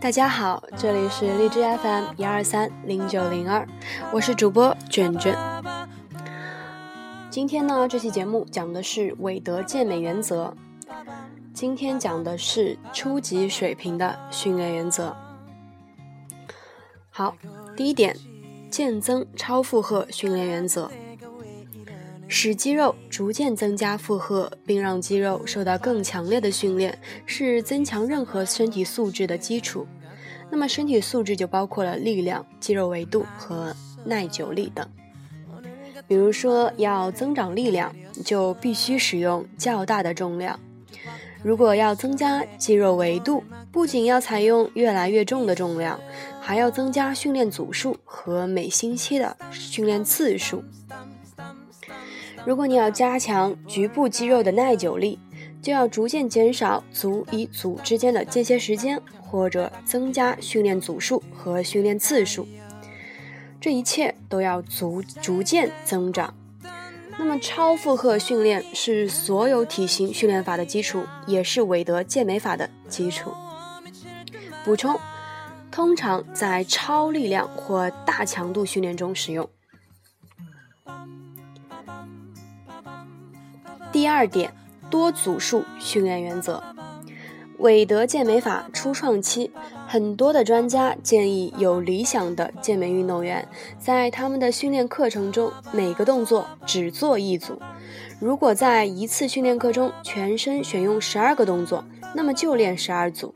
[0.00, 3.66] 大家好，这里是荔枝 FM 一二三零九零二，
[4.12, 5.36] 我是主播卷卷。
[7.30, 10.56] 今天呢，这期节目讲的是韦德健美原则。
[11.52, 15.16] 今天讲的是初级水平的训练原则。
[17.18, 17.34] 好，
[17.76, 18.14] 第一点，
[18.70, 20.88] 渐增超负荷训练原则，
[22.28, 29.84] 使肌肉逐渐增加负荷，并让肌肉受到更强烈的训练，是增强任何身体素质的基础。
[30.48, 34.88] 那么，身体素质就包括了力量、肌肉维度和耐久力等。
[36.06, 37.92] 比如说，要增长力量，
[38.24, 40.56] 就必须使用较大的重量。
[41.42, 43.42] 如果要增加肌肉维度，
[43.72, 45.98] 不仅要采用越来越重的重量，
[46.48, 50.64] 还要增加训练组数和每星期的训练次数。
[52.46, 55.18] 如果你要加强局部肌肉的耐久力，
[55.60, 62.48] 就要逐渐减少组与组之间的间歇时间，或者增加训练组数和训练次数。
[63.60, 66.32] 这一切都要逐逐渐增长。
[67.18, 73.34] 那么，超负荷训练是所有体型训练法的基础，也是韦德健美法的基础。
[74.64, 74.98] 补充：
[75.78, 79.48] 通常在超力量或大强度训练中使用。
[83.92, 84.52] 第二点，
[84.90, 86.60] 多组数训练原则。
[87.58, 89.52] 韦德健美法初创期。
[89.86, 93.46] 很多的专家建议，有理想的健美运动员
[93.78, 97.56] 在他们的训练课程中，每个动作只做一组。
[98.18, 101.84] 如果在一次训练课中全身选用十二个动作，
[102.16, 103.32] 那么就练十二组。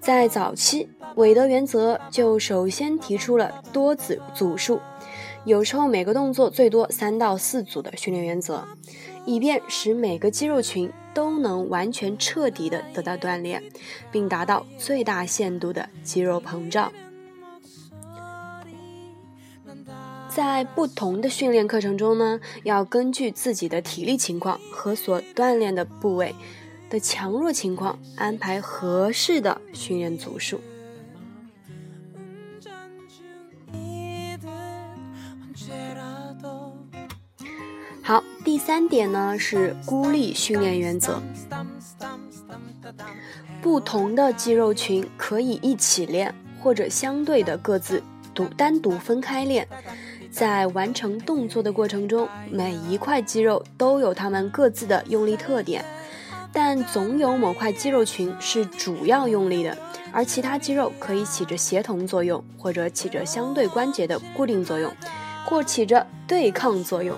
[0.00, 4.80] 在早期，韦德原则就首先提出了多组组数，
[5.44, 8.64] 有时候每个动作最多三到四组的训练原则，
[9.26, 10.90] 以便使每个肌肉群。
[11.12, 13.60] 都能完全彻底的得到锻炼，
[14.12, 16.92] 并达到最大限度的肌肉膨胀。
[20.28, 26.32] 在不同的训练课程中呢，要根据自己的体力情况和所锻炼的部位
[26.90, 30.60] 的强弱情况，安排合适的训练组数。
[38.02, 41.22] 好，第三点呢是孤立训练原则。
[43.62, 48.02] 不同的肌肉群可以一起练，或者相对的各自
[48.34, 49.68] 独单独分开练。
[50.28, 55.84] 在完成动作的过程中，每一块肌肉都有它们各自的用力特点，
[56.52, 59.76] 但总有某块肌肉群是主要用力的，
[60.12, 64.92] 而其他肌肉可以起着协同作用，或者起着相对关节的固定作用，
[65.44, 67.16] 或起着对抗作用。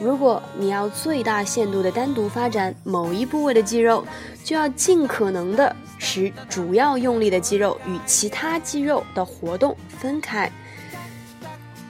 [0.00, 4.04] 如果你要最大限度的单独发展某一部位的肌肉，
[4.42, 10.50] 就要尽可能的使主要用力的肌肉与其他肌肉的活动分开，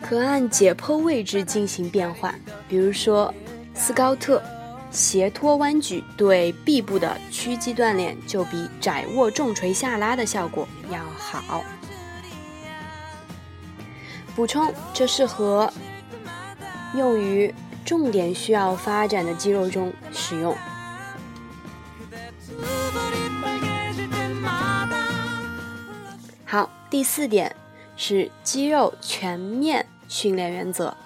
[0.02, 2.34] 可按解剖位置进行变换。
[2.68, 3.32] 比如说，
[3.74, 4.42] 斯高特
[4.94, 11.62] 斜托弯举对臂部的屈肌锻炼，就比窄握重锤下拉的效果要好。
[14.34, 15.70] 补充：这适合
[16.94, 17.54] 用于。
[17.84, 20.56] 重点需要发展的肌肉中使用。
[26.46, 27.54] 好，第四点
[27.94, 30.96] 是肌肉全面训练原则。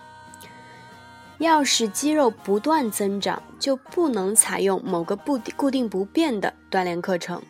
[1.38, 7.42] 要使肌肉不断增长，就不能采用某个不固定不变的锻炼课程。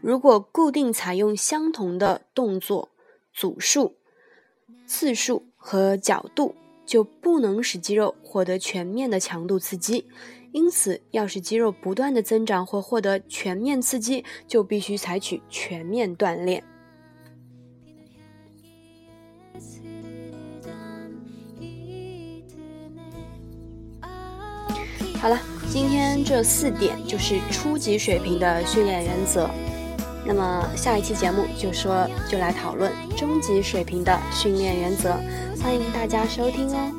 [0.00, 2.88] 如果固定采用相同的动作
[3.32, 3.96] 组数、
[4.86, 6.54] 次数和角度。
[6.84, 10.08] 就不能使肌肉获得全面的强度刺激，
[10.50, 16.64] 因此要使肌肉不断的增长或获得全面刺激，就必须采取全面锻炼。
[25.22, 25.38] 好了，
[25.70, 29.48] 今天这四点就是初级水平的训练原则。
[30.26, 35.10] 那么下一期节目就说就来讨论中级水平的训练原则，
[35.62, 36.92] 欢迎大家收听哦。